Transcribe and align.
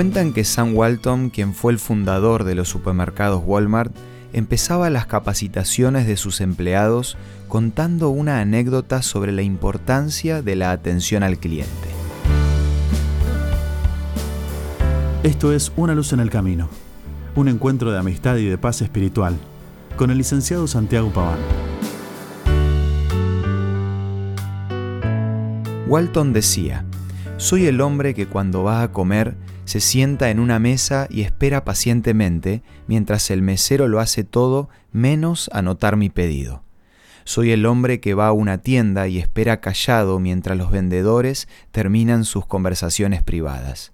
Cuentan 0.00 0.32
que 0.32 0.44
Sam 0.44 0.74
Walton, 0.74 1.28
quien 1.28 1.52
fue 1.52 1.72
el 1.72 1.78
fundador 1.78 2.44
de 2.44 2.54
los 2.54 2.70
supermercados 2.70 3.42
Walmart, 3.44 3.94
empezaba 4.32 4.88
las 4.88 5.04
capacitaciones 5.04 6.06
de 6.06 6.16
sus 6.16 6.40
empleados 6.40 7.18
contando 7.48 8.08
una 8.08 8.40
anécdota 8.40 9.02
sobre 9.02 9.30
la 9.30 9.42
importancia 9.42 10.40
de 10.40 10.56
la 10.56 10.70
atención 10.70 11.22
al 11.22 11.36
cliente. 11.36 11.70
Esto 15.22 15.52
es 15.52 15.70
Una 15.76 15.94
luz 15.94 16.14
en 16.14 16.20
el 16.20 16.30
camino, 16.30 16.70
un 17.34 17.48
encuentro 17.48 17.92
de 17.92 17.98
amistad 17.98 18.36
y 18.36 18.46
de 18.46 18.56
paz 18.56 18.80
espiritual 18.80 19.36
con 19.98 20.10
el 20.10 20.16
licenciado 20.16 20.66
Santiago 20.66 21.12
Paván. 21.12 21.40
Walton 25.88 26.32
decía, 26.32 26.86
soy 27.36 27.66
el 27.66 27.82
hombre 27.82 28.14
que 28.14 28.26
cuando 28.26 28.62
va 28.62 28.80
a 28.80 28.92
comer 28.92 29.36
se 29.64 29.80
sienta 29.80 30.30
en 30.30 30.40
una 30.40 30.58
mesa 30.58 31.06
y 31.10 31.22
espera 31.22 31.64
pacientemente 31.64 32.62
mientras 32.86 33.30
el 33.30 33.42
mesero 33.42 33.88
lo 33.88 34.00
hace 34.00 34.24
todo 34.24 34.68
menos 34.92 35.48
anotar 35.52 35.96
mi 35.96 36.10
pedido. 36.10 36.62
Soy 37.24 37.52
el 37.52 37.66
hombre 37.66 38.00
que 38.00 38.14
va 38.14 38.28
a 38.28 38.32
una 38.32 38.58
tienda 38.58 39.06
y 39.06 39.18
espera 39.18 39.60
callado 39.60 40.18
mientras 40.18 40.58
los 40.58 40.70
vendedores 40.70 41.48
terminan 41.70 42.24
sus 42.24 42.46
conversaciones 42.46 43.22
privadas. 43.22 43.92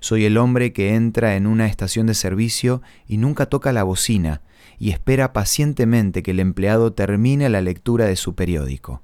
Soy 0.00 0.24
el 0.24 0.38
hombre 0.38 0.72
que 0.72 0.94
entra 0.94 1.36
en 1.36 1.46
una 1.46 1.66
estación 1.66 2.06
de 2.06 2.14
servicio 2.14 2.80
y 3.06 3.18
nunca 3.18 3.46
toca 3.46 3.72
la 3.72 3.82
bocina 3.82 4.40
y 4.78 4.92
espera 4.92 5.34
pacientemente 5.34 6.22
que 6.22 6.30
el 6.30 6.40
empleado 6.40 6.94
termine 6.94 7.50
la 7.50 7.60
lectura 7.60 8.06
de 8.06 8.16
su 8.16 8.34
periódico. 8.34 9.02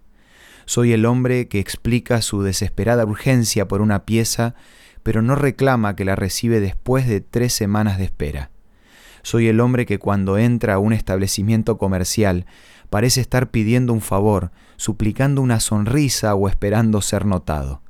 Soy 0.65 0.93
el 0.93 1.05
hombre 1.05 1.49
que 1.49 1.61
explica 1.61 2.23
su 2.23 2.43
desesperada 2.43 3.05
urgencia 3.05 3.69
por 3.69 3.83
una 3.83 4.07
pieza 4.07 4.55
pero 5.07 5.23
no 5.23 5.37
reclama 5.37 5.95
que 5.95 6.05
la 6.05 6.17
recibe 6.17 6.59
después 6.59 7.07
de 7.07 7.21
tres 7.21 7.53
semanas 7.53 7.97
de 7.97 8.03
espera. 8.03 8.51
Soy 9.23 9.47
el 9.47 9.61
hombre 9.61 9.87
que 9.87 10.01
cuando 10.01 10.37
entra 10.37 10.75
a 10.75 10.79
un 10.81 10.93
establecimiento 10.93 11.79
comercial 11.79 12.45
parece 12.91 13.21
estar 13.21 13.53
pidiendo 13.53 13.93
un 13.93 14.01
favor, 14.01 14.51
suplicando 14.75 15.43
una 15.43 15.61
sonrisa 15.61 16.35
o 16.35 16.49
esperando 16.49 17.03
ser 17.03 17.25
notado. 17.25 17.83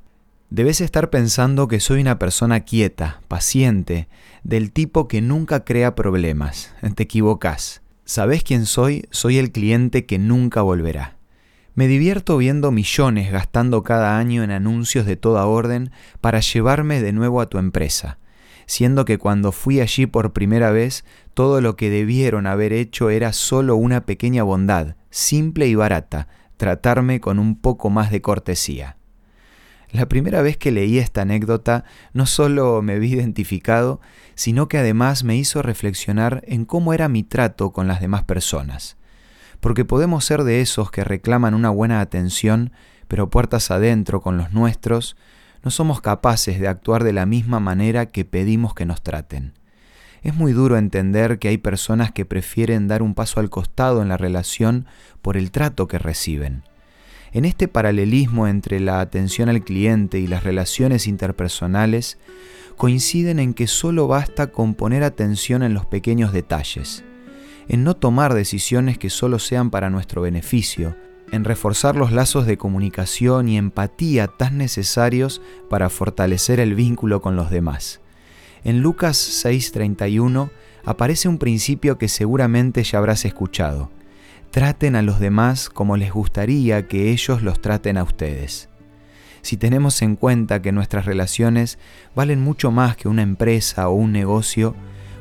Debes 0.51 0.79
estar 0.79 1.09
pensando 1.09 1.67
que 1.67 1.79
soy 1.79 2.01
una 2.01 2.19
persona 2.19 2.59
quieta, 2.59 3.23
paciente, 3.27 4.09
del 4.43 4.71
tipo 4.71 5.07
que 5.07 5.19
nunca 5.19 5.65
crea 5.65 5.95
problemas. 5.95 6.75
Te 6.95 7.01
equivocas. 7.01 7.81
¿Sabes 8.05 8.43
quién 8.43 8.67
soy? 8.67 9.07
Soy 9.09 9.39
el 9.39 9.51
cliente 9.51 10.05
que 10.05 10.19
nunca 10.19 10.61
volverá. 10.61 11.16
Me 11.77 11.87
divierto 11.87 12.37
viendo 12.37 12.71
millones 12.71 13.31
gastando 13.31 13.83
cada 13.83 14.17
año 14.17 14.43
en 14.43 14.49
anuncios 14.49 15.05
de 15.05 15.15
toda 15.15 15.45
orden 15.45 15.91
para 16.21 16.39
llevarme 16.39 17.03
de 17.03 17.13
nuevo 17.13 17.39
a 17.39 17.49
tu 17.51 17.59
empresa, 17.59 18.17
siendo 18.65 19.05
que 19.05 19.19
cuando 19.19 19.51
fui 19.51 19.79
allí 19.79 20.07
por 20.07 20.33
primera 20.33 20.71
vez 20.71 21.05
todo 21.35 21.61
lo 21.61 21.75
que 21.75 21.91
debieron 21.91 22.47
haber 22.47 22.73
hecho 22.73 23.11
era 23.11 23.31
solo 23.31 23.75
una 23.75 24.07
pequeña 24.07 24.41
bondad, 24.41 24.95
simple 25.11 25.67
y 25.67 25.75
barata, 25.75 26.27
tratarme 26.57 27.19
con 27.19 27.37
un 27.37 27.55
poco 27.55 27.91
más 27.91 28.09
de 28.09 28.23
cortesía. 28.23 28.97
La 29.91 30.07
primera 30.07 30.41
vez 30.41 30.57
que 30.57 30.71
leí 30.71 30.97
esta 30.97 31.21
anécdota 31.21 31.83
no 32.11 32.25
solo 32.25 32.81
me 32.81 32.97
vi 32.97 33.13
identificado, 33.13 34.01
sino 34.33 34.67
que 34.67 34.79
además 34.79 35.23
me 35.23 35.37
hizo 35.37 35.61
reflexionar 35.61 36.43
en 36.47 36.65
cómo 36.65 36.95
era 36.95 37.07
mi 37.07 37.21
trato 37.21 37.71
con 37.71 37.87
las 37.87 38.01
demás 38.01 38.23
personas 38.23 38.96
porque 39.59 39.85
podemos 39.85 40.25
ser 40.25 40.43
de 40.43 40.61
esos 40.61 40.91
que 40.91 41.03
reclaman 41.03 41.53
una 41.53 41.69
buena 41.69 42.01
atención, 42.01 42.71
pero 43.07 43.29
puertas 43.29 43.71
adentro 43.71 44.21
con 44.21 44.37
los 44.37 44.53
nuestros, 44.53 45.15
no 45.63 45.71
somos 45.71 46.01
capaces 46.01 46.59
de 46.59 46.67
actuar 46.67 47.03
de 47.03 47.13
la 47.13 47.25
misma 47.25 47.59
manera 47.59 48.05
que 48.05 48.25
pedimos 48.25 48.73
que 48.73 48.85
nos 48.85 49.01
traten. 49.01 49.53
Es 50.21 50.35
muy 50.35 50.51
duro 50.51 50.77
entender 50.77 51.39
que 51.39 51.47
hay 51.47 51.57
personas 51.57 52.11
que 52.11 52.25
prefieren 52.25 52.87
dar 52.87 53.01
un 53.01 53.15
paso 53.15 53.39
al 53.39 53.49
costado 53.49 54.01
en 54.01 54.09
la 54.09 54.17
relación 54.17 54.85
por 55.21 55.37
el 55.37 55.51
trato 55.51 55.87
que 55.87 55.99
reciben. 55.99 56.63
En 57.31 57.45
este 57.45 57.67
paralelismo 57.67 58.47
entre 58.47 58.79
la 58.79 58.99
atención 58.99 59.49
al 59.49 59.63
cliente 59.63 60.19
y 60.19 60.27
las 60.27 60.43
relaciones 60.43 61.07
interpersonales, 61.07 62.17
coinciden 62.77 63.39
en 63.39 63.53
que 63.53 63.67
solo 63.67 64.07
basta 64.07 64.47
con 64.47 64.75
poner 64.75 65.03
atención 65.03 65.63
en 65.63 65.73
los 65.73 65.85
pequeños 65.85 66.31
detalles 66.31 67.03
en 67.69 67.83
no 67.83 67.95
tomar 67.95 68.33
decisiones 68.33 68.97
que 68.97 69.09
solo 69.09 69.39
sean 69.39 69.69
para 69.69 69.89
nuestro 69.89 70.21
beneficio, 70.21 70.95
en 71.31 71.43
reforzar 71.43 71.95
los 71.95 72.11
lazos 72.11 72.45
de 72.45 72.57
comunicación 72.57 73.49
y 73.49 73.57
empatía 73.57 74.27
tan 74.27 74.57
necesarios 74.57 75.41
para 75.69 75.89
fortalecer 75.89 76.59
el 76.59 76.75
vínculo 76.75 77.21
con 77.21 77.35
los 77.35 77.49
demás. 77.49 77.99
En 78.63 78.81
Lucas 78.81 79.17
6:31 79.17 80.49
aparece 80.85 81.27
un 81.27 81.37
principio 81.37 81.97
que 81.97 82.07
seguramente 82.07 82.83
ya 82.83 82.97
habrás 82.97 83.25
escuchado. 83.25 83.91
Traten 84.51 84.95
a 84.95 85.01
los 85.01 85.19
demás 85.19 85.69
como 85.69 85.97
les 85.97 86.11
gustaría 86.11 86.87
que 86.87 87.11
ellos 87.11 87.41
los 87.41 87.61
traten 87.61 87.97
a 87.97 88.03
ustedes. 88.03 88.69
Si 89.41 89.57
tenemos 89.57 90.01
en 90.01 90.15
cuenta 90.15 90.61
que 90.61 90.71
nuestras 90.71 91.05
relaciones 91.05 91.77
valen 92.15 92.41
mucho 92.41 92.71
más 92.71 92.97
que 92.97 93.07
una 93.07 93.21
empresa 93.21 93.87
o 93.89 93.93
un 93.93 94.11
negocio, 94.11 94.75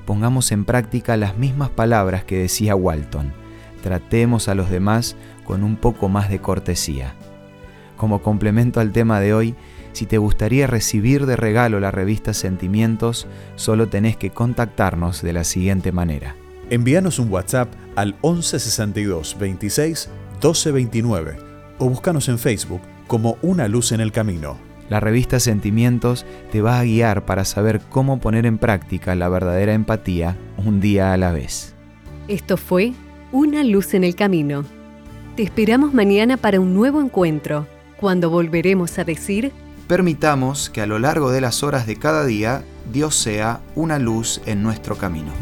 pongamos 0.07 0.53
en 0.53 0.65
práctica 0.65 1.19
las 1.19 1.37
mismas 1.37 1.69
palabras 1.69 2.25
que 2.25 2.39
decía 2.39 2.75
Walton. 2.75 3.35
Tratemos 3.83 4.49
a 4.49 4.55
los 4.55 4.71
demás 4.71 5.17
con 5.45 5.63
un 5.63 5.77
poco 5.77 6.09
más 6.09 6.31
de 6.31 6.41
cortesía. 6.41 7.15
Como 7.97 8.23
complemento 8.23 8.81
al 8.81 8.93
tema 8.93 9.21
de 9.21 9.35
hoy, 9.35 9.55
si 9.93 10.07
te 10.07 10.19
gustaría 10.19 10.67
recibir 10.67 11.27
de 11.27 11.37
regalo 11.37 11.81
la 11.81 11.91
revista 11.91 12.35
Sentimientos, 12.35 13.27
solo 13.57 13.89
tenés 13.89 14.17
que 14.17 14.31
contactarnos 14.31 15.23
de 15.23 15.33
la 15.33 15.45
siguiente 15.45 15.93
manera. 15.93 16.37
Envíanos 16.71 17.19
un 17.19 17.33
WhatsApp 17.33 17.73
al 17.95 18.15
1162 18.23 19.37
26 19.39 20.11
1229 20.33 21.37
o 21.79 21.89
búscanos 21.89 22.29
en 22.29 22.39
Facebook 22.39 22.83
como 23.07 23.39
Una 23.43 23.69
Luz 23.69 23.93
en 23.93 24.01
el 24.01 24.13
Camino. 24.13 24.66
La 24.89 25.01
revista 25.01 25.41
Sentimientos 25.41 26.25
te 26.53 26.63
va 26.63 26.79
a 26.79 26.85
guiar 26.85 27.25
para 27.25 27.45
saber 27.45 27.81
cómo 27.89 28.21
poner 28.21 28.47
en 28.47 28.59
práctica 28.59 29.15
la 29.15 29.29
verdadera 29.29 29.75
empatía 29.75 30.37
un 30.65 30.81
día 30.81 31.13
a 31.13 31.17
la 31.17 31.33
vez. 31.33 31.75
Esto 32.29 32.57
fue 32.57 32.93
Una 33.33 33.65
luz 33.65 33.95
en 33.95 34.05
el 34.05 34.15
camino. 34.15 34.65
Te 35.35 35.43
esperamos 35.43 35.93
mañana 35.93 36.37
para 36.37 36.61
un 36.61 36.75
nuevo 36.75 37.01
encuentro, 37.01 37.67
cuando 37.99 38.31
volveremos 38.31 38.99
a 38.99 39.05
decir... 39.05 39.53
Permitamos 39.89 40.71
que 40.71 40.81
a 40.81 40.87
lo 40.87 40.99
largo 40.99 41.31
de 41.31 41.41
las 41.41 41.63
horas 41.63 41.87
de 41.87 41.97
cada 41.97 42.25
día 42.25 42.63
Dios 42.93 43.15
sea 43.15 43.61
una 43.75 43.99
luz 43.99 44.41
en 44.47 44.63
nuestro 44.63 44.97
camino. 44.97 45.33